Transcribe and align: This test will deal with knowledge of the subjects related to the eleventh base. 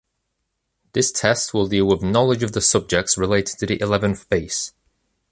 This 0.93 1.11
test 1.11 1.53
will 1.53 1.67
deal 1.67 1.85
with 1.85 2.01
knowledge 2.01 2.41
of 2.41 2.53
the 2.53 2.61
subjects 2.61 3.19
related 3.19 3.59
to 3.59 3.67
the 3.67 3.79
eleventh 3.79 4.27
base. 4.29 4.73